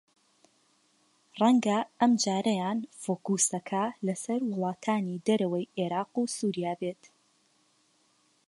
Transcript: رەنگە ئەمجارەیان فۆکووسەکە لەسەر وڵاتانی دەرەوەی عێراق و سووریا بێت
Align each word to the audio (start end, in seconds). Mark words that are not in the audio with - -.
رەنگە 1.41 1.79
ئەمجارەیان 1.99 2.79
فۆکووسەکە 3.01 3.83
لەسەر 4.07 4.41
وڵاتانی 4.51 5.21
دەرەوەی 5.27 5.71
عێراق 5.77 6.11
و 6.15 6.23
سووریا 6.35 6.73
بێت 6.81 7.03